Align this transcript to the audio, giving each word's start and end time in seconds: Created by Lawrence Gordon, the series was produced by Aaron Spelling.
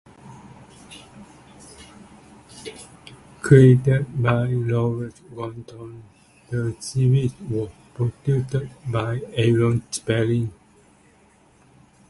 Created 3.43 4.23
by 4.23 4.45
Lawrence 4.47 5.21
Gordon, 5.35 6.03
the 6.49 6.75
series 6.79 7.35
was 7.47 7.69
produced 7.93 8.55
by 8.91 9.21
Aaron 9.33 9.83
Spelling. 9.91 10.51